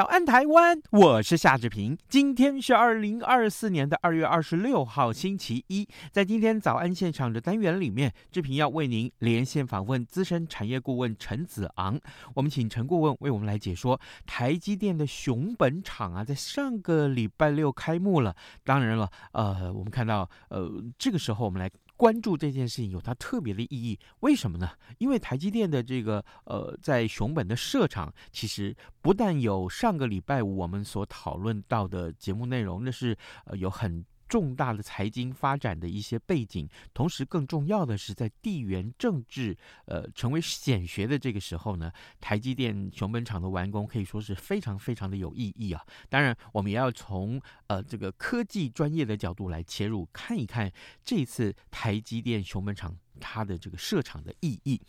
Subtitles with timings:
[0.00, 0.80] 早安，台湾！
[0.92, 1.94] 我是夏志平。
[2.08, 5.86] 今天是二零二四年的二月二十六号，星期一。
[6.10, 12.00] 在今天早安现场的单元里面，志平要为您连线访问资深产业顾问陈子昂。
[12.32, 18.34] 我们请陈顾问为我们来解说台积电的熊本厂啊，在上个礼拜六开幕了。
[18.64, 21.70] 当然了，呃，我们看到，呃，这个时候我们来。
[22.00, 24.70] 关注这件事情有它特别的意义，为什么呢？
[24.96, 34.02] 因为台积电的这个呃，在熊本的设厂，其实不但有上个礼拜五我们所讨论到的节目内容，那是呃有很。
[34.30, 45.84] 重大的财经发展的一些背景，同时更重要的是，在地缘政治呃成为显学的这个时候呢，台积电熊本厂的完工可以说是非常非常的有意义啊。
[46.08, 50.70] 当然，我们也要从呃这个科技专业的角度来切入，看一看
[51.02, 52.96] 这次台积电熊本厂。
[53.18, 54.80] 它的这个设厂的意义，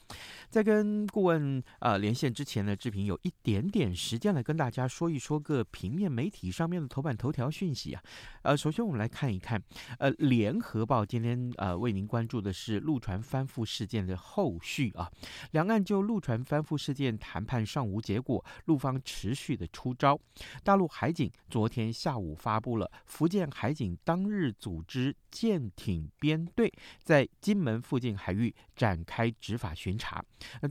[0.49, 8.03] 在跟顾问呃连线之前呢，志平有一点点时间来跟大家说一说个平面媒体上面的头版头条讯息啊。
[8.43, 9.61] 呃，首先我们来看一看，
[9.97, 15.09] 呃，联合报今天呃为您关注的是陆船翻覆事件的后续啊。
[15.51, 20.19] 两岸就陆船翻覆事件谈判尚无结果，陆方持续的出招。
[20.63, 26.71] 大陆海警昨天下午发布了福建海警当日组织舰艇编队
[27.03, 28.10] 在金门附近。
[28.15, 30.23] 海域展开执法巡查，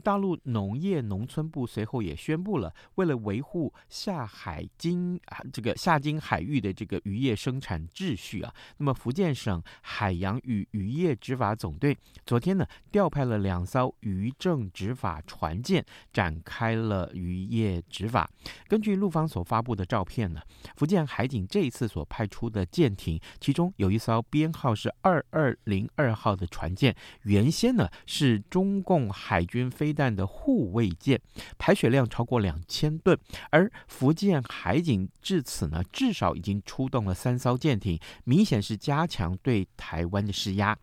[0.03, 18.31] 大陆农业农村部随后也宣布了，为了维护下海经啊这个下经海域的这个渔业生产秩序啊，那么福建省海洋与渔业执法总队昨天呢调派了两艘渔政执法船舰，展开了渔业执法。
[18.69, 20.41] 根据陆方所发布的照片呢，
[20.77, 26.95] 福建海警这一次所派出的舰艇，其中有一艘编号是二二零二号的船舰，
[27.31, 31.21] 原先呢是中共海军飞弹的护卫舰，
[31.57, 33.17] 排水量超过两千吨，
[33.51, 40.77] 而福建海警至此呢至少已经出动了三艘舰艇，明显是加强对台湾的施压。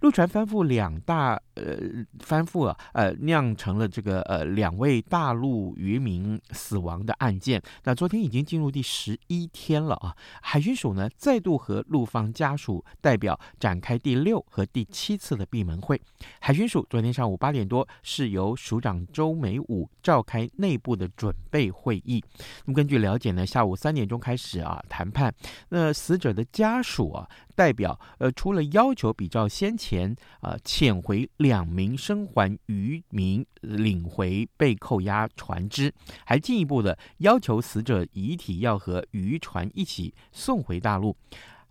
[0.00, 16.00] 陆船翻覆两大呃翻覆啊呃酿成了这个呃两位大陆渔民死亡的案件，那昨天已经进入第十一天了啊，海巡署呢再度和陆方家属代表展开第六和第七次的闭门会。
[16.40, 22.22] 海巡署昨天上午八点多是由署长周美武召开内部的准备会议。
[22.64, 25.32] 那么根据了解呢，下午三点钟开始啊谈判。
[25.68, 35.92] 那死者的家属啊代表呃除了要求比照先前啊遣回两名生还渔民领回被扣押船只，
[36.24, 41.16] 还进一步的要求死者遗体要和渔船一起送回大陆。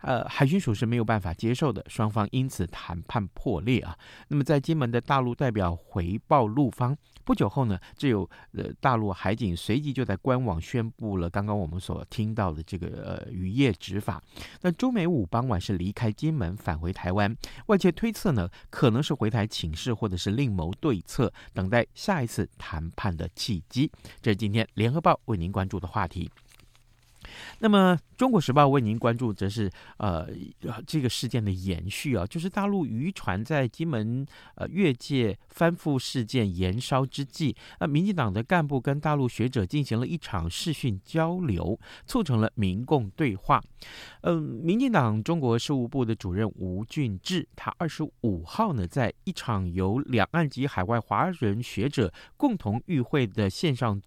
[0.02, 3.96] 呃，海巡署是没有办法接受的，双方因此谈判破裂啊。
[4.30, 12.88] 那么，在金门的大陆代表回报陆方不久后呢，就有呃大陆海警随即就在官网宣布了刚刚我们所听到的这个
[13.26, 14.22] 呃渔业执法。
[14.62, 17.36] 那周美武傍晚是离开金门返回台湾，
[17.68, 23.92] 外界推测呢，可能是回台请示或者是另谋对策，等待下一次谈判的契机。
[24.22, 26.30] 这是今天联合报为您关注的话题。
[27.60, 30.28] 那么，《中国时报》为您关注则是呃
[30.86, 34.26] 这个事件的延续啊，就是大陆渔船在金门
[34.56, 43.62] 呃越界翻覆事件延烧之际，那民进党的干部跟大陆学者进行了一场视讯交流，促成了民共对话。
[44.22, 54.00] 嗯、民进党中国事务部的主任吴俊志，他二十五号呢，在一场由两岸及海外华人学者共同与会的线上。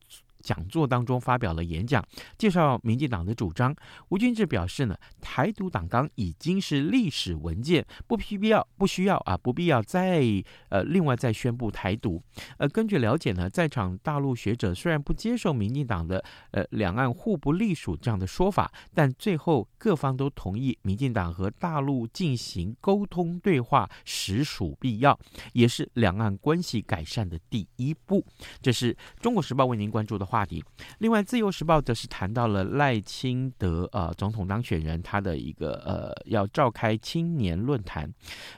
[0.45, 2.05] 讲座当中发表了演讲，
[2.37, 3.75] 介绍民进党的主张。
[4.11, 10.23] 吴俊志表示呢，台独党纲已经是历史文件，不必要不需要啊，不必要再
[10.69, 12.23] 呃另外再宣布台独。
[12.59, 25.19] 呃，根据了解呢，在场大陆学者虽然不接受民进党的呃两岸互不隶属这样的说法，但最后各方都同意民进党和大陆进行沟通对话实属必要，
[25.55, 28.23] 也是两岸关系改善的第一步。
[28.61, 30.34] 这是中国时报为您关注的。
[30.35, 30.65] 话题。
[30.99, 38.13] 另外，《自由时报》则是谈到了赖清德呃总统当选人他的一个呃要召开青年论坛。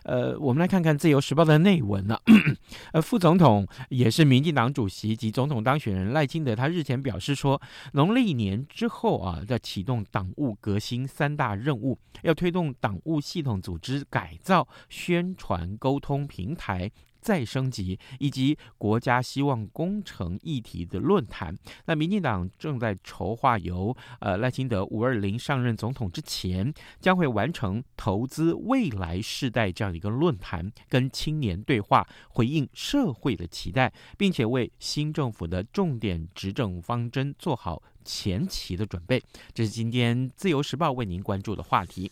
[0.04, 2.18] 呃，我们来看看《自由时报》的内文呢、
[2.94, 7.60] 呃，副总统也是民进党主席及总统当选人赖清德，他日前表示说，
[7.92, 16.90] 农历年之后啊，要启动党务革新三大任务，要推动党务系统组织改造、宣传沟通平台。
[17.26, 21.52] 再升级以及国家希望工程议题的论坛，
[21.86, 39.20] 那民进党正在筹划由呃赖清德五二零上任总统之前，将会完成投资未来世代这样一个论坛，跟青年对话，回应社会的期待，并且为新政府的重点执政方针做好前期的准备，
[39.52, 42.10] 这是今天自由时报为您关注的话题。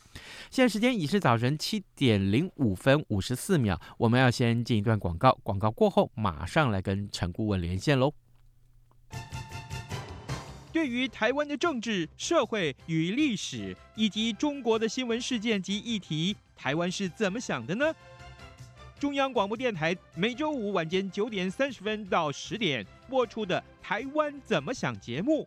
[0.51, 8.13] 现在时间已是早晨七点零五分五十四秒，我们要先进一段广告，广告过后马上来跟陈顾问连线喽。
[10.73, 17.95] 对于台湾的政治、社会与历史，以及中国的新闻事件及议题，台湾是怎么想的呢？
[18.99, 25.47] 中央广播电台每周五晚间九点三十分到十点播出的《台湾怎么想》节目。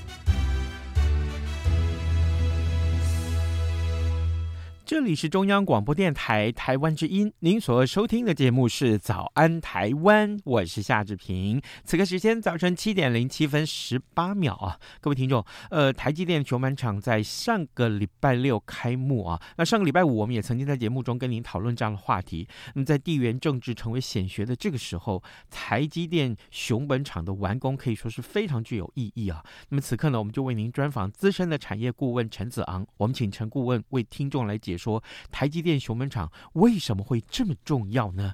[4.91, 11.61] 这里是中央广播电台台湾之音，您所收听的节目是《早安台湾》，我是夏志平。
[11.85, 22.45] 此刻时间早晨七点零七分十八秒啊，各位听众，呃，台积电球满场在上个礼拜六开幕啊，那上个礼拜五我们也曾经在节目中跟您讨论这样的话题。
[22.73, 29.41] 那么在地缘政治成为显学的这个时候，台积电熊本厂的完工可以说是非常具有意义啊。
[29.69, 34.77] 那么此刻呢，我们就为您专访资深的产业顾问陈子昂，我们请陈顾问为听众来解。
[34.81, 38.33] 说台积电熊本厂为什么会这么重要呢？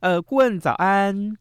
[0.00, 1.36] 呃，顾问早安，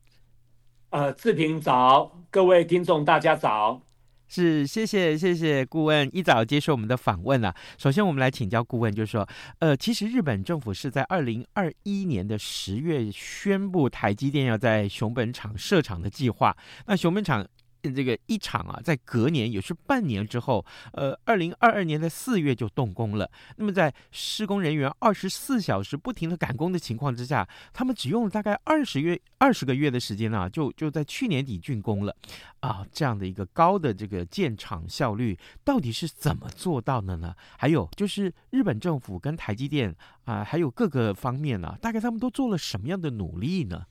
[0.91, 3.81] 呃，志平早，各位听众大家早，
[4.29, 7.53] 是谢谢谢谢顾问一早接受我们的访问啊。
[7.77, 9.27] 首先，我们来请教顾问，就是说，
[9.59, 16.55] 呃，其实日本政府是在二零二一年的十月宣布台积电要在熊本厂设厂的计划，
[16.85, 17.45] 那熊本厂。
[17.93, 23.29] 这个一厂啊，在隔年也是半年之后，呃，二零二二年的四月就动工了。
[23.57, 32.15] 那么在施工人员二十四小时不停的赶工的情况之下，他们只用了大概二十月二十个月的时间啊，就就在去年底竣工了。
[32.61, 37.35] 啊，这样的一个高的这个建厂效率，到底是怎么做到的呢？
[37.57, 43.85] 还有就是日本政府跟台积电啊，还有各个方面呢，大概他们都做了什么样的努力呢？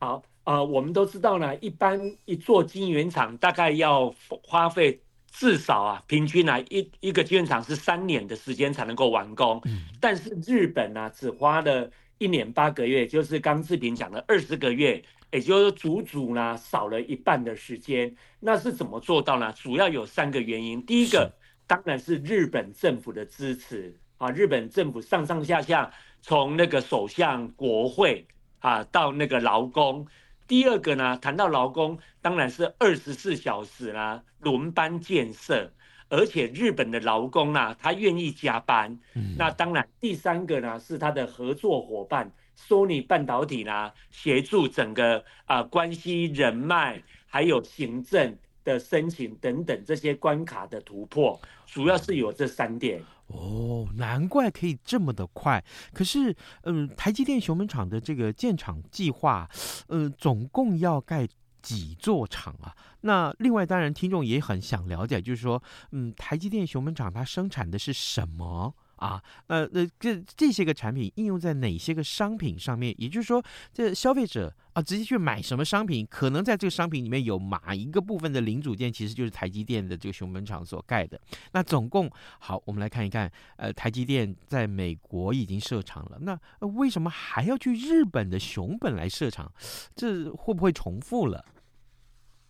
[0.00, 0.22] 好。
[0.44, 4.12] 啊、呃，我们都知道呢，一般一座晶圆厂大概要
[4.42, 5.00] 花费
[5.30, 9.60] 至少啊，平均呢、啊、一一个晶圆厂是三年的时间才能够完工。
[9.66, 11.88] 嗯、但是日本呢、啊，只花了
[12.18, 18.12] 一年八个月，就是刚志平讲的二十个月，也就是足足呢少了一半的时间。
[18.40, 19.52] 那是怎么做到呢？
[19.52, 20.84] 主要有三个原因。
[20.84, 21.32] 第一个
[21.68, 25.88] 当然是日本政府的支持啊，日本政府上上下下
[26.20, 28.26] 从那个首相、国会
[28.58, 30.04] 啊到那个劳工。
[30.46, 35.72] 第二个呢，谈到劳工，当然是二十四小时啦，轮班建设，
[36.08, 38.98] 而且日本的劳工啊，他愿意加班。
[39.14, 53.02] 嗯、那当然，第三个呢，是他的合作伙伴，索尼半导体啦，协助整个啊、呃、关系人脉，还有行政的申请等等这些关卡的突破，主要是有这三点。
[53.32, 55.62] 哦，难怪可以这么的快。
[55.92, 59.48] 可是，嗯，台积电熊本厂的这个建厂计划，
[59.88, 61.26] 嗯，总共要盖
[61.60, 62.74] 几座厂啊？
[63.02, 65.62] 那另外，当然听众也很想了解，就是说，
[65.92, 68.74] 嗯，台积电熊本厂它生产的是什么？
[69.02, 72.94] 啊，呃，那这这些个产品应用在哪些个商品上面？
[72.96, 73.42] 也就是说，
[73.72, 81.20] 这消费者啊，直接去买什么商品，可能在这个商品里面有哪一个部分的零组件，其实就是台积电的这个熊本厂所盖的。
[81.50, 89.52] 那总共好，我们来看一看，呃，台积电在美国已经设厂了，那为什么还要去日本的熊本来设厂？
[89.96, 91.44] 这会不会重复了？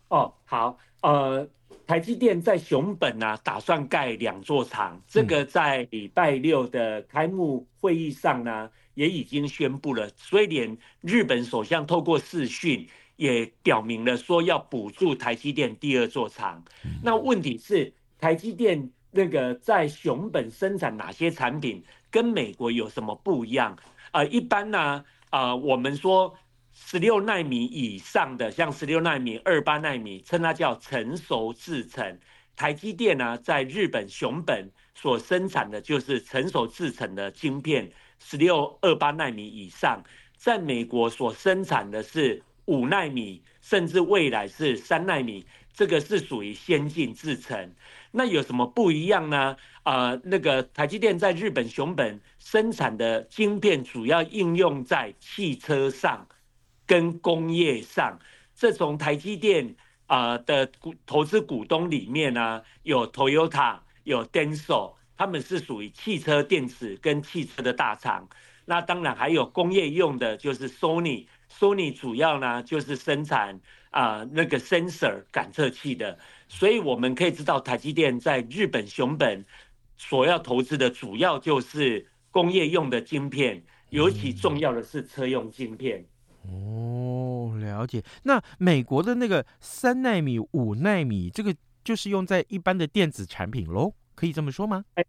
[0.08, 1.48] 哦，好，呃，
[1.86, 16.62] 台积电在熊本呢、啊，打算盖两座厂，这个在礼拜六的开幕会议上呢，也已经宣布了，所以连日本首相透过视讯也表明了说要补助台积电第二座厂。
[17.02, 23.76] 那问题是，台积电那个在熊本生产哪些产品跟美国有什么不一样？
[24.12, 26.32] 呃，一般呢，呃，我们说
[26.74, 32.18] 十六奈米以上的，像十六奈米、二八奈米，称它叫成熟制程。
[32.54, 40.02] 台积电呢，在日本熊本所生产的就是成熟制程的晶片，十六、二八奈米以上，
[40.36, 47.74] 在美国所生产的是五奈米，甚至未来是三奈米，这个是属于先进制程。
[48.10, 49.56] 那有什么不一样呢？
[49.84, 56.26] 呃，那个台积电在日本熊本生产的晶片，主要应用在汽车上
[56.92, 58.18] 跟工业上。
[58.54, 68.28] 这从台积电啊的股投资股东里面呢，有 Toyota，有 Denso，他们是属于汽车电子跟汽车的大厂。
[68.66, 73.58] 那当然还有工业用的，就是 Sony，Sony 主要呢就是生产
[73.88, 76.18] 啊、那个 sensor 感测器的。
[76.46, 79.42] 所以我们可以知道，台积电在日本熊本
[79.96, 86.04] 所要投资的主要就是工业用的晶片，尤其重要的是车用晶片。
[86.48, 88.02] 哦，了解。
[88.24, 93.94] 那美国的那个三纳米、五纳米，这个就是用在一般的电子产品喽？
[94.14, 94.84] 可以这么说吗？
[94.94, 95.04] 哎，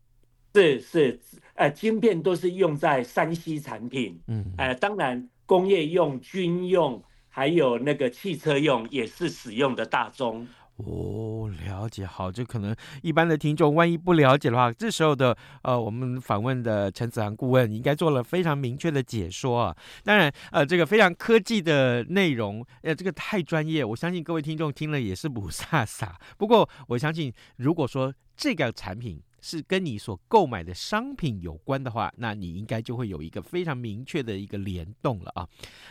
[0.56, 1.20] 是是，
[1.56, 4.20] 呃，晶片都是用在三 C 产品。
[4.28, 10.48] 嗯，呃，当然工业用、军用，还有那个汽车用也是使用的大宗。
[10.78, 19.78] 哦，了解，好，这可能一般的听众万一不了解的话，这时候的呃，我们访问的陈子航顾问应该做了非常明确的解说啊。
[20.04, 26.10] 当然，呃，这个非常科技的内容，呃，这个太专业，我相信各位听众听了也是雾煞煞。
[26.38, 35.46] 不过，我相信如果说这个产品，是跟你所购买的商品有关的话，那你应该就会有一个非常明确的一个联动了啊！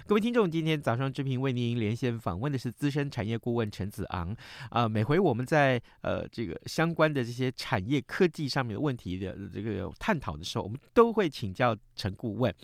[0.07, 4.33] 各位听众，今天早上之平为您连线访问的是资深产业顾问陈子昂
[4.71, 4.89] 啊、呃。
[4.89, 12.55] 每回我们在呃这个相关的这些产业科技上面的问题的这个探讨的时候，我们都会请教陈顾问。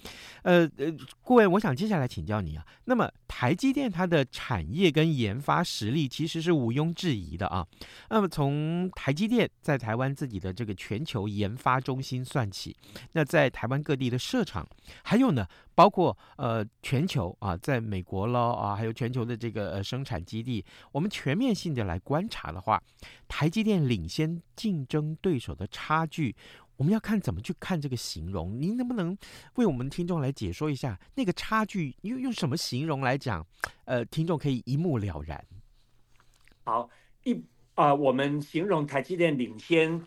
[0.43, 0.91] 呃呃，
[1.21, 2.65] 顾问，我想接下来请教你啊。
[2.87, 7.67] 那么台积电它的产业跟研发实力其实是毋庸置疑的啊。
[8.09, 12.77] 那么从台积电在台湾自己的这个全球研发中心算起，
[13.13, 14.65] 那在台湾各地的设厂，
[15.03, 15.45] 还有呢，
[15.75, 22.81] 包括呃全球啊，在美国咯啊，还有全球的这个呃生产基地，我们全面性的来观察的话，
[23.27, 26.37] 台积电领先竞争对手的差距，
[26.77, 28.61] 我们要看怎么去看这个形容？
[28.61, 29.19] 您能不能
[29.57, 31.97] 为我们听众来解说一下那个差距？
[32.03, 33.45] 用用什么形容来讲？
[33.85, 35.45] 呃，听众可以一目了然。
[36.63, 36.89] 好，
[37.25, 37.43] 一
[37.75, 40.01] 啊、我们形容台积电领先。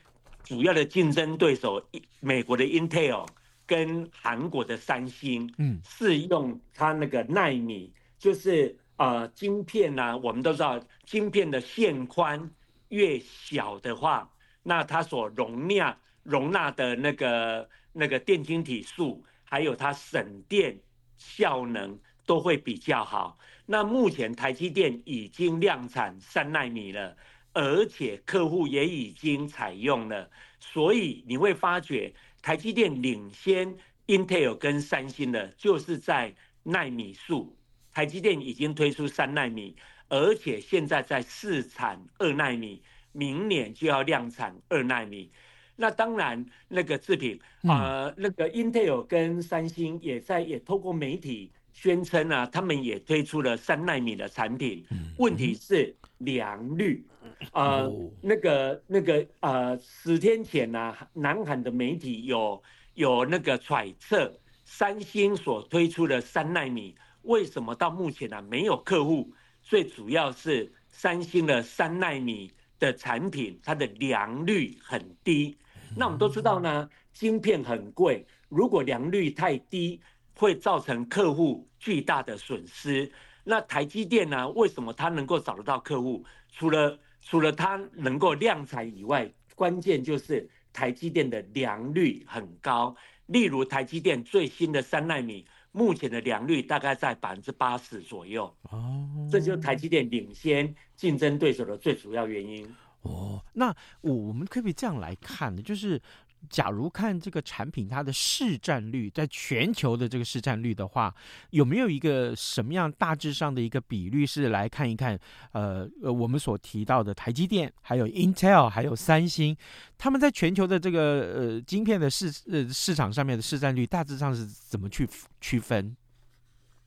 [0.44, 1.82] 主要的竞争对手，
[2.20, 3.28] 美国的 Intel
[3.66, 12.52] 跟韩国的三星，嗯，是用它那个纳米，就是呃晶片呢、啊，我们都知道，晶片的线宽
[12.90, 14.30] 越小的话，
[14.64, 20.78] 那它所容量容纳的那个那个电晶体数，还有它省电
[21.18, 23.38] 效能都会比较好。
[23.66, 27.16] 那目前台积电已经量产三纳米了。
[27.54, 30.30] 而且客户也已经采用了，
[30.60, 33.76] 所以你会发觉台积电领先
[34.08, 37.56] Intel 跟三星的，就是在奈米数。
[37.94, 39.76] 台积电已经推出三奈米，
[40.08, 42.82] 而且现在在试产二奈米，
[43.12, 45.30] 明年就要量产二奈米。
[45.76, 54.86] 那当然，那个制品啊、呃，那个 Intel 跟三星也在也透过媒体宣称啊，他们也推出了三纳米的产品。
[55.18, 57.06] 问题是良率。
[57.54, 62.62] 呃，那个那个呃，十天前呢、啊，南韩的媒体有
[62.94, 64.32] 有那个揣测，
[64.64, 69.32] 三星所推出的三纳米为什么到目前呢、啊、没有客户？
[69.64, 75.58] 最主要是三星的三纳米的产品，它的良率很低。
[75.96, 80.00] 那我们都知道呢，晶片很贵，如果良率太低，
[80.42, 83.12] 会造成客户巨大的损失。
[83.44, 86.26] 那台积电呢，为什么它能够找得到客户？
[86.52, 92.96] 除了除了它能够量产以外，关键就是台积电的良率很高。
[93.28, 98.52] 例如台积电最新的三纳米，目前的良率大概在百分之八十左右。
[98.64, 102.68] 哦，这就是台积电领先竞争对手的最主要原因。
[103.04, 105.62] 哦，那我们可不可以这样来看呢？
[105.62, 106.02] 就是
[106.50, 111.14] 假如看这个产品它的市占率，在全球的这个市占率的话，
[111.52, 115.18] 有没有一个什么样大致上的一个比率是来看一看？
[115.52, 119.56] 呃呃，我们所提到的台积电、还有 Intel、还有三星，
[119.98, 121.00] 他们在全球的这个
[121.36, 125.08] 呃晶片的市呃市场上面的市占率，大致上是怎么去
[125.40, 125.96] 区分？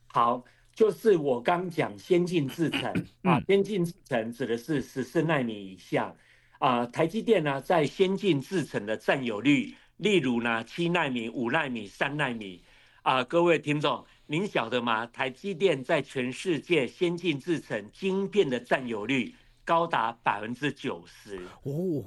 [0.07, 0.43] 好，
[0.73, 2.93] 就是我刚讲先进制程
[3.23, 6.13] 啊，先进制程指的是十四纳米以下。
[6.59, 12.63] 啊、呃，台积电呢，在先进制程的占有率，例如呢，七纳米、五纳米、三纳米，
[13.01, 15.05] 啊、呃，各位听众，您晓得吗？
[15.07, 19.35] 台积电在全世界先进制程晶片的占有率
[19.65, 22.05] 高达百分之九十哦，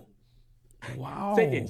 [0.96, 1.66] 哇哦，这点，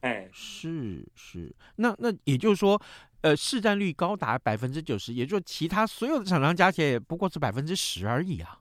[0.00, 2.80] 哎，是是，那那也就是说，
[3.20, 8.60] 呃，市占率高达百分之九十，也就是其他所有的厂商加起来也不过是百分之十而已啊。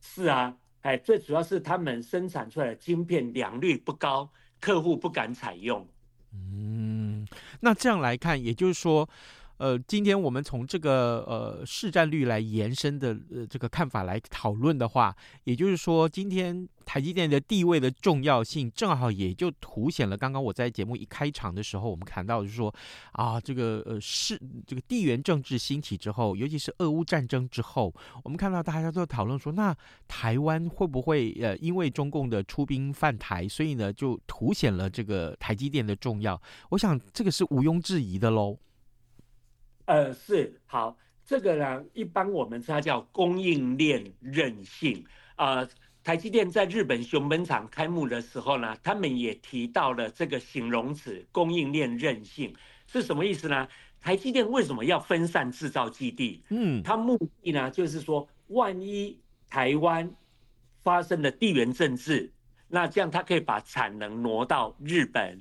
[0.00, 0.56] 是啊。
[0.86, 5.84] 哎，最主要是他们生产出来的晶片良率不高，客户不敢采用。
[6.32, 7.26] 嗯，
[7.58, 9.08] 那这样来看，也就是说。
[9.58, 22.74] 呃，今天我们从这个呃市占率来延伸的呃这个看法来讨论的话，也就是说，今天台积电的地位的重要性，正好也就凸显了刚刚我在节目一开场的时候，我们谈到就是说
[23.12, 27.94] 啊，这个呃是这个地缘政治兴起之后，尤其是俄乌战争之后，
[28.24, 29.74] 我们看到大家都在讨论说，那
[30.06, 36.38] 台湾会不会呃因为中共的出兵犯台，所以呢就凸显了这个台积电的重要？
[36.68, 38.58] 我想这个是毋庸置疑的喽。
[39.86, 45.04] 呃，是好，这个呢，一般我们它叫供应链韧性。
[45.36, 45.66] 呃，
[46.02, 52.54] 台积电在日本熊本厂开幕的时候呢，他们也提到了这个形容词“供应链韧性”
[52.86, 53.66] 是什么意思呢？
[54.00, 56.42] 台积电为什么要分散制造基地？
[56.50, 60.08] 嗯，它目的呢，就是说，万一台湾
[60.82, 62.32] 发生了地缘政治，
[62.68, 65.40] 那这样它可以把产能挪到日本。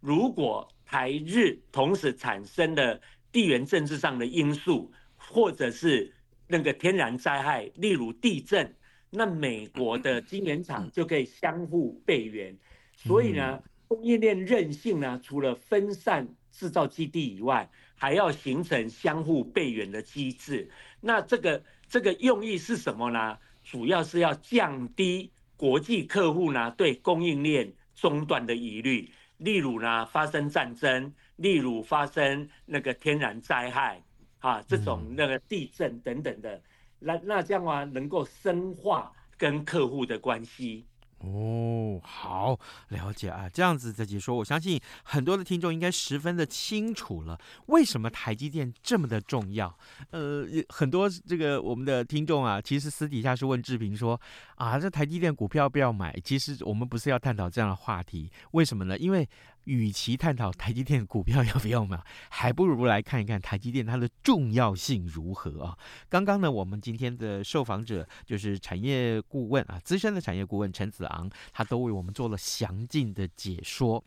[0.00, 3.00] 如果台日同时产生了
[3.32, 6.12] 地缘政治上的因素，或者是
[6.46, 8.74] 那个天然灾害，例如地震，
[9.10, 12.56] 那美国的晶圆厂就可以相互备援。
[12.96, 20.70] 所以呢，供应链韧性呢，除了分散制造基地以外，还要形成相互备援的机制。
[21.00, 23.38] 那这个这个用意是什么呢？
[23.62, 31.12] 主要是要降低国际客户呢对供应链中断的疑虑，例如呢发生战争。
[31.40, 34.02] 例如发生那个天然灾害，
[34.40, 36.60] 啊，这种那个地震等等的，
[36.98, 40.84] 那那这样啊能够深化跟客户的关系。
[41.22, 49.78] 哦，好，了解啊，这样子的解说，我相信很多的听众应该十分的清楚了，为什么台积电这么的重要？
[50.10, 54.18] 呃，很多这个我们的听众啊，其实私底下是问志平说，
[54.56, 56.14] 啊，这台积电股票要不要买？
[56.24, 58.96] 其实我们不是要探讨这样的话题，为什么呢？
[58.96, 59.28] 因为
[59.64, 65.78] 与其探讨台积电股票要不要买， 还不如来看一看台积电它的重要性如何啊。
[66.08, 74.04] 刚刚呢，我们今天的受访者就是产业顾问啊，资深的产业顾问陈子昂，他都为我们做了详尽的解说。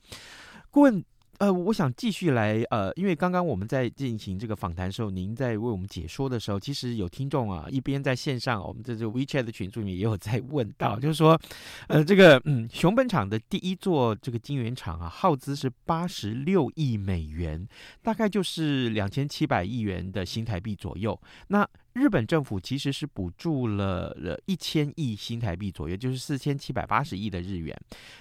[0.69, 1.03] 顾问。
[1.39, 11.39] 呃，我想继续来呃，因为刚刚我们在进行这个访谈的时候，您在为我们解说的时候，其实有听众啊，一边在线上，我们这这 WeChat 的群组里面也有在问到，就是说，
[11.88, 17.67] 呃，这个嗯，熊本厂的第一座这个晶圆厂啊，耗资是八十六亿美元，
[18.02, 21.19] 大概就是两千七百亿元的新台币左右。
[21.48, 27.75] 那日本政府其实是补助了了一千亿新台币左右，就是四千七百八十亿的日元。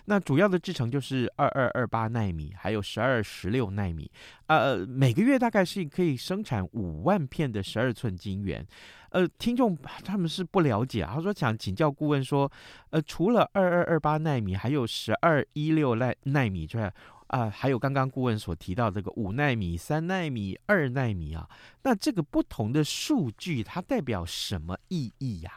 [0.05, 4.11] 那主要的制程就是二二二八奈米，还有十二十六奈米。
[4.47, 8.67] 呃，每个月大概是可以生产五万片的十二寸晶圆。
[9.11, 12.51] 呃，听众他们是不了解，他说想请教顾问说，
[12.91, 16.93] 呃，除了二二二八奈米，还有十二一六奈奈米之外。
[17.33, 21.49] 啊，还有刚刚顾问所提到这个五纳米、三纳米、二纳米啊，
[21.83, 25.51] 那这个不同的数据它代表什么意义呀？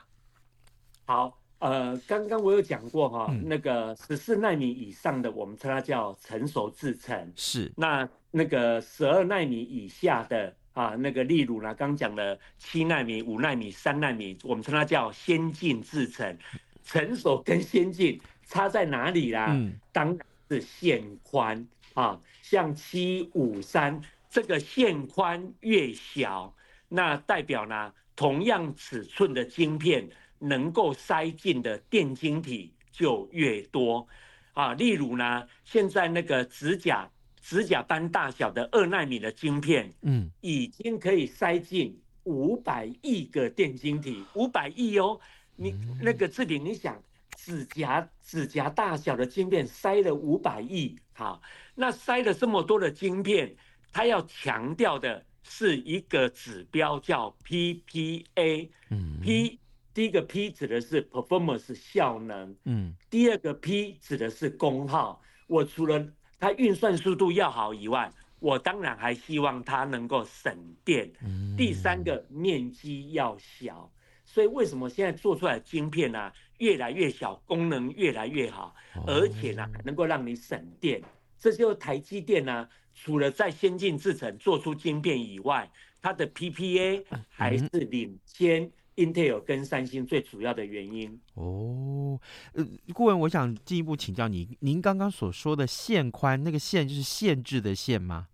[1.03, 7.29] 好，呃，刚刚我有讲过哈，嗯、那个十四纳米以上的，我们称它叫成熟制程。
[7.35, 7.69] 是。
[7.75, 16.37] 那那个十二纳米以下的啊，那个例如呢，刚讲的七纳米、五纳米、三纳米，我们称它叫先进制程。
[16.85, 19.47] 成熟跟先进差在哪里啦？
[19.49, 20.17] 嗯，当。
[20.49, 26.55] 是线宽啊，像七五三这个线宽越小，
[26.89, 34.07] 那代表呢，同样尺寸的晶片能够塞进的电晶体就越多
[34.53, 34.73] 啊。
[34.73, 37.09] 例如呢，现在那个指甲
[37.41, 45.19] 指甲般大小的二纳米的晶片，嗯，已经可以塞进五百亿个电晶体，五百亿哦。
[45.55, 47.01] 你那个志平，你想
[47.45, 51.39] 指甲指甲大小的晶片塞了五百亿，好，
[51.75, 53.55] 那塞了这么多的晶片，
[53.93, 59.59] 它要强调的是一个指标叫 PPA，嗯，P
[59.93, 65.21] 第一个 P 指的是 performance 效能，嗯，第二个 P 指的是功耗。
[65.45, 66.03] 我除了
[66.39, 70.51] 它运算速度要好以外，我当然还希望它能够省
[70.83, 71.11] 电。
[71.55, 73.91] 第三个面积要小，
[74.25, 81.01] 所以为什么现在做出来的晶片呢、啊，越来越小，功能越来越好，而且呢还能够让你省电。
[81.37, 85.69] 这就是台积电呢、啊，除了在先进制程做出晶片以外，
[86.01, 88.71] 它的 PPA 还是领先。
[88.97, 92.17] Intel 跟三星最主要的原因哦，
[92.53, 98.29] 呃，顾问，我想进一步请教你，您刚刚所说的线宽，那个线就是限制的线吗？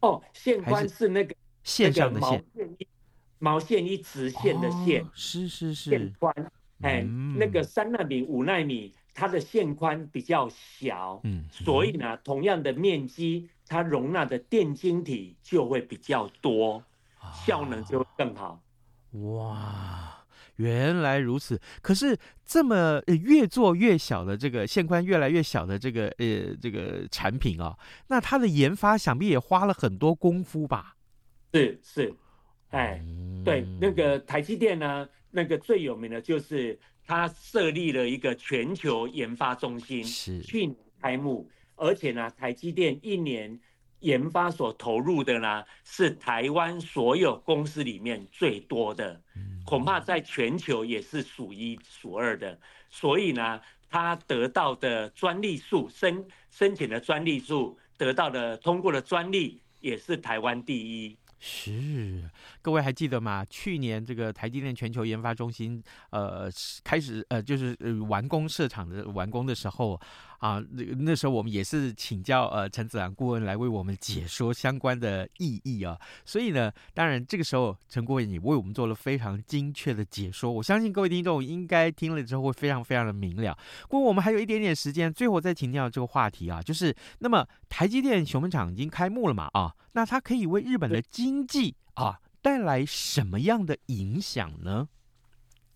[0.00, 1.32] 哦，线宽是那个
[1.62, 2.44] 线上的线，
[3.38, 5.90] 毛线一直线的线，哦、是是是。
[5.90, 6.34] 线宽，
[6.82, 16.82] 哎，嗯、那个三纳米、五纳米，它的线宽比较小，嗯，所以呢，同样的面积，它容纳的电晶体就会比较多，
[17.44, 18.60] 效能就会更好。
[19.12, 20.24] 哇，
[20.56, 21.58] 原来如此！
[21.80, 30.96] 可是这么越做越小的这个线宽越来越小的这个呃这个产品啊，那它的研发想必也花了很多功夫吧？
[31.54, 32.14] 是是，
[32.68, 43.60] 哎，嗯、对，那个台积电呢，那个最有名的就是它设立了一个全球研发中心，是去年开幕，而且呢，台积电一年。
[44.00, 49.20] 研发所投入的呢，是台湾所有公司里面最多的，
[49.64, 52.56] 恐怕在全球也是数一数二的。
[52.90, 61.16] 所以呢，他得到的专利数申申请的专利数，得到的通过的专利也是台湾第一。
[61.38, 62.30] 是，
[62.62, 63.44] 各位还记得吗？
[63.44, 66.50] 去年这个台积电全球研发中心，呃，
[66.82, 67.76] 开始呃，就是
[68.08, 70.00] 完工设厂的完工的时候。
[70.38, 83.56] 啊，那那时候我们也是请教呃陈子昂顾问来为我们解说相关的意义啊，所以呢，当然这个时候陈顾问也为我们做了非常精确的解说，我相信各位听众应该听了之后会非常非常的明了。
[83.82, 94.88] 不过我们还有一点点时间，最后再请教这个话题啊，就是那么台积电熊本厂已经开幕了嘛啊，那它可以为日本的经济啊带来什么样的影响呢？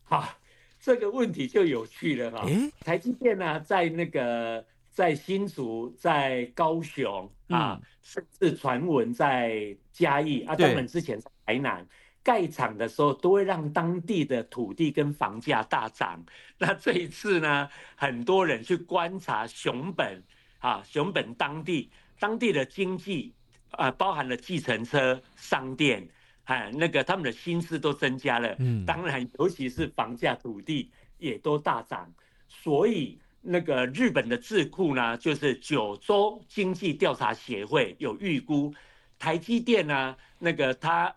[0.05, 0.40] 好。
[0.81, 11.89] 这个问题就有趣了哈，诶台积电呢、啊，在那个在新竹、在高雄啊，嗯、甚至传闻在嘉义啊，他们之前在台南对
[12.23, 16.25] 盖厂的时候，都会让当地的土地跟房价大涨。
[16.57, 20.23] 那这一次呢，很多人去观察熊本
[20.61, 23.35] 啊，熊本当地当地的经济
[23.73, 26.09] 啊，包含了计程车、商店。
[26.51, 32.13] 哎，那个他们的薪资都增加了，嗯，当然，尤其是房价、土地也都大涨，
[32.49, 38.75] 所以那个日本的智库呢，就是九州经济调查协会有预估，
[39.17, 41.15] 台积电呢，那个它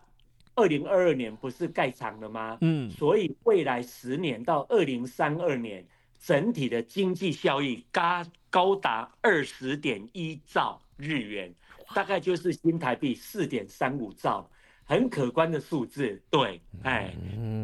[0.54, 2.56] 二零二二年不是盖厂了吗？
[2.60, 5.84] 嗯，所以未来十年到二零三二年，
[6.20, 11.52] 整体的经济效益高高达二十点一兆日元，
[11.92, 14.48] 大概就是新台币四点三五兆。
[14.84, 17.14] 很可观的数字，对，哎，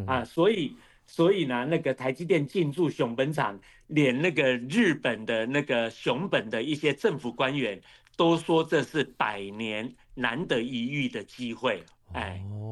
[0.06, 0.74] 啊，所以，
[1.06, 7.80] 所以呢，那个台积电进驻熊本厂，连那个日本的那个熊本的一些政府官员
[8.16, 11.83] 都说这是百年难得一遇的机会。
[12.12, 12.69] 哎哦，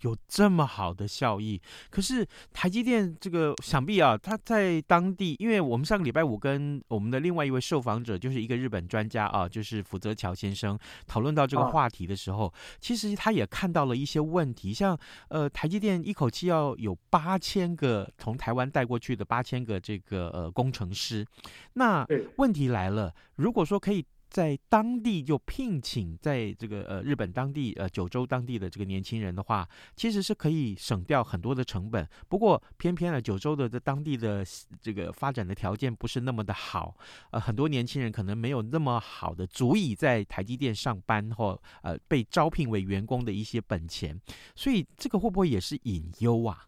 [0.00, 14.98] 有这么好的效益，可是台积电这个想必啊，他在当地，因为我们上个礼拜五跟我们的另外一位受访者，就是一个日本专家啊，就是福泽桥先生讨论到这个话题的时候，哦、其实他也看到了一些问题，像
[15.28, 21.26] 呃台积电一口气要有八千个从台湾带过去的八千个这个呃工程师，
[21.74, 24.04] 那问题来了，如果说可以。
[24.30, 32.08] 在当地就聘请在这个呃日本当地呃九州当地的这个年轻人的话，其实是可以省掉很多的成本。
[32.28, 34.46] 不过偏偏呢，九州的这当地的
[34.80, 36.96] 这个发展的条件不是那么的好，
[37.32, 44.16] 呃，很多年轻人可能没有那么好的足以在台积电上班或呃被招聘为员工的一些本钱，
[44.54, 46.66] 所以这个会不会也是隐忧啊？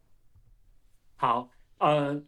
[1.14, 1.48] 好，
[1.78, 2.20] 呃。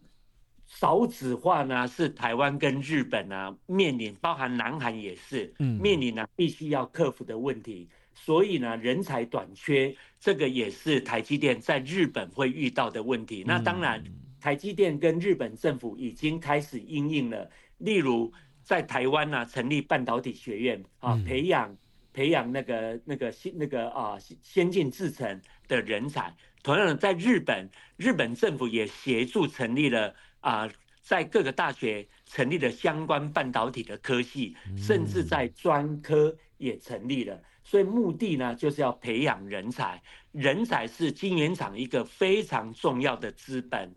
[0.81, 7.89] 少子化呢，是台湾跟日本呢面临，包含南韩也是，面临呢必须要克服的问题。
[8.13, 13.45] 所以呢，人才短缺，这个也是台积电在日本会遇到的问题。
[13.47, 14.03] 那当然，
[14.41, 18.33] 台积电跟日本政府已经开始应应了，例如
[18.63, 21.77] 在台湾呢成立半导体学院啊，培养
[22.13, 26.35] 培养那个那个先那个啊先进制程的人才。
[26.65, 30.13] 同样的，在日本，日本政府也协助成立了。
[30.45, 30.69] 啊，
[31.01, 37.41] 在各个大学成立了相关半导体的科系，甚至在专科也成立了。
[37.63, 40.01] 所以目的呢，就是要培养人才。
[40.33, 43.91] 人才是晶圆厂一个非常重要的资本。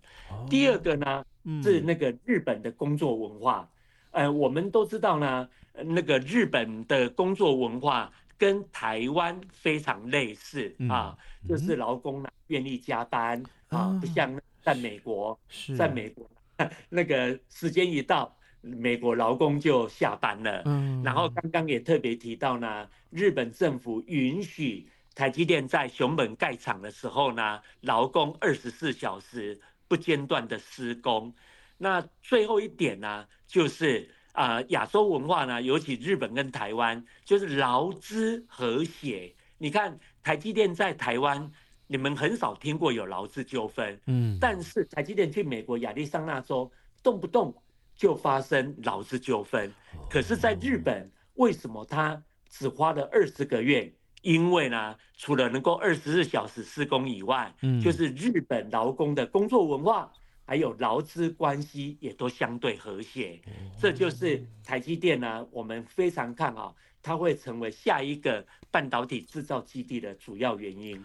[0.49, 1.25] 第二个呢，
[1.61, 3.69] 是那个日本的工作文化。
[4.11, 5.49] 呃，我们都知道呢，
[5.83, 15.37] 那个日本的工作文化跟台湾非常类似啊，就是劳工呢愿意加班啊，不像在美国，
[15.77, 16.25] 在美国。
[16.89, 20.63] 那个时间一到，美国劳工就下班了。
[20.65, 31.33] 嗯，然后刚刚也特别提到呢，日本政府允许台积电在熊本盖厂的时候呢，劳工二十四小时不间断的施工。
[31.77, 39.33] 那最后一点呢，就是啊，呃，亚洲文化呢，尤其日本跟台湾，就是劳资和谐。
[39.57, 41.51] 你看台积电在台湾。
[41.87, 46.69] 你们很少听过有劳资纠纷，嗯，但是台积电去美国亚利桑那州，
[47.01, 47.55] 动不动
[47.95, 49.71] 就发生劳资纠纷。
[50.09, 53.91] 可是，在日本，为什么他只花了二十个月？
[54.23, 60.11] 因为呢，除了能够二十四小时施工以外，嗯，就是日本劳工的工作文化，
[60.43, 63.39] 还有劳资关系也都相对和谐。
[63.79, 71.01] 这就是台积电呢，我们非常看好它会成为下一个半导体制造基地的主要原因。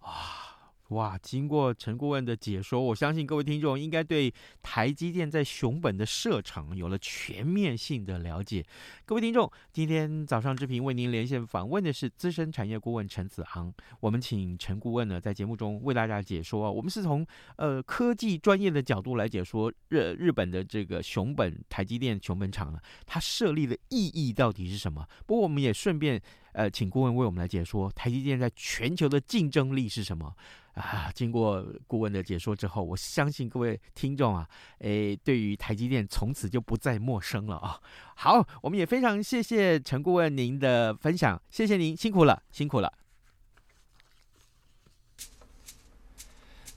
[0.00, 1.16] 啊，哇！
[1.18, 8.64] 经过陈顾问的解说，我相信各位听众应该对台积电在熊本的设厂有了全面性的了解。
[9.04, 13.72] 各位听众，今天早上之平为您连线访问的是资深产业顾问陈子昂。
[14.00, 16.70] 我们请陈顾问呢在节目中为大家解说啊。
[16.70, 17.24] 我们是从
[17.56, 25.06] 呃科技专业的角度来解说日日本的这个熊本台积电熊本厂呢，它设立的意义到底是什么？
[25.26, 26.20] 不过我们也顺便。
[26.52, 30.34] 呃，请顾问为我们来解说台积电在全球的竞争力是什么
[30.74, 31.10] 啊？
[31.14, 37.80] 经过顾问的解说之后，我相信各位听众啊，诶，对于台积电从此就不再陌生了啊。
[38.16, 42.92] 好，我们也非常谢谢陈顾问您的分享，谢谢您，辛苦了，辛苦了。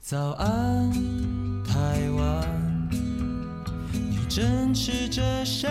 [0.00, 0.92] 早安，
[1.64, 2.88] 台湾，
[3.90, 5.66] 你正吃着什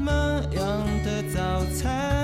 [0.00, 0.12] 么
[0.54, 2.23] 样的早餐？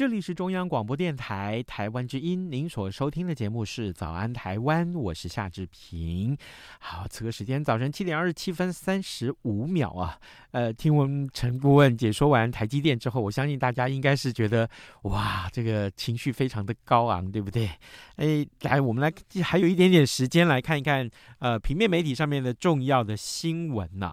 [0.00, 6.34] 这里是中央广播电台台湾之音，您所收听的节目是《早安台湾》，我是夏志平。
[6.78, 10.18] 好，此刻时间早晨七点二十七分三十五秒啊。
[10.52, 14.66] 呃，听闻陈顾问解说完台积电之后，我相信大家应该是觉得
[15.02, 17.68] 哇，这个情绪非常的高昂，对不对？
[18.16, 19.12] 哎，来，我们来
[19.44, 21.08] 还有一点点时间来看一看
[21.40, 24.10] 呃平面媒体上面的重要的新闻呐、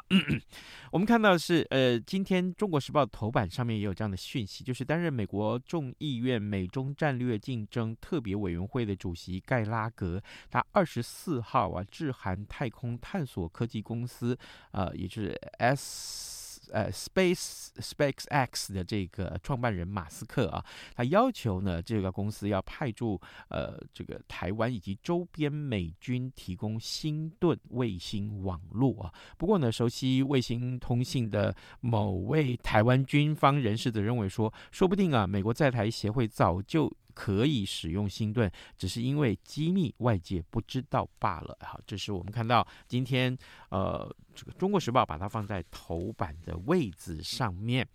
[0.91, 14.37] 我们看到的是，呃，今天《中国时报》头版上面也有这样的讯息，就是担任美国众议院美中战略竞争特别委员会的主席盖拉格，他二十四号啊，致函太空探索科技公司，
[14.71, 16.36] 呃，也就是 S。
[16.71, 20.63] 呃，Space SpaceX 的这个创办人马斯克啊，
[20.95, 29.13] 他要求呢，这个公司要派驻呃这个台湾以及周边美军提供星盾卫星网络啊。
[29.37, 36.91] 不过呢，熟悉卫星通信的某位台湾军方人士则认为说，说不定啊，美国在台协会早就。
[37.17, 41.57] 可以使用星盾，只是因为机密，外界不知道罢了。
[41.61, 43.35] 好，这是我们看到今天
[43.69, 47.87] 呃，这个《中国时报》把它放在头版的位置上面。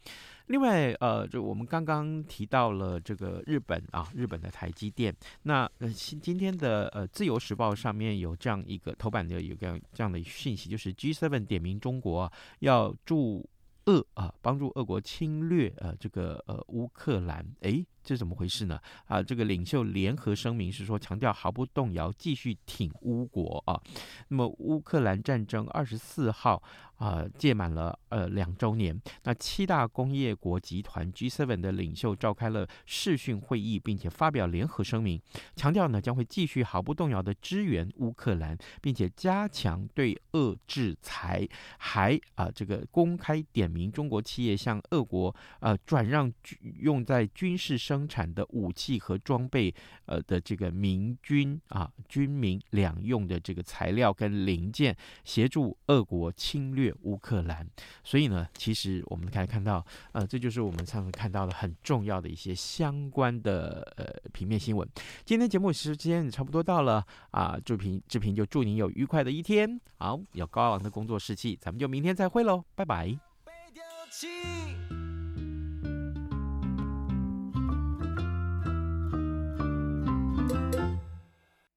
[0.47, 5.15] 另外，呃，就我们刚刚提到了这个日本啊，日本的台积电。
[5.45, 13.49] 那呃，今天的呃《自由时报》上面有这样一个头版的有个这样的讯息，就是 G7 点名中国要助
[13.87, 17.47] 俄啊，帮助俄国侵略呃这个呃乌克兰。
[17.61, 17.87] 诶。
[18.03, 18.81] 这怎么回事呢？
[19.07, 23.81] 啊，这个领袖联合声明是说，强调毫不动摇，继续挺乌国啊。
[24.29, 26.63] 那么乌克兰战争二十四号
[26.97, 35.21] 啊届满了呃两周年，那七大工业国集团 G7 的领袖召开了视讯会议，并且发表联合声明，
[35.57, 41.47] 强调呢将会继续毫不动摇的支援乌克兰，并且加强对俄制裁，
[41.79, 46.33] 还啊这个公开点名中国企业向俄国呃转让
[46.81, 49.75] 用在军事上生产的武器和装备，
[50.07, 57.69] 呃的这个民军啊军民两用的这个材料跟零件，协助俄国侵略乌克兰。
[58.03, 64.89] 所以呢，其实我们可以看到，呃，这就是我们上次看到的很重要的一些相关的呃平面新闻。
[65.23, 73.19] 今天节目时间差不多到了啊，志平志平就祝您有愉快的一天，好，有高昂的工作士气，咱们就明天再会喽，拜拜。